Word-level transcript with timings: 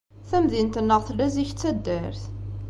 Tamdint-nneɣ 0.29 1.01
tella 1.07 1.27
zik 1.35 1.51
d 1.53 1.57
taddart. 1.61 2.21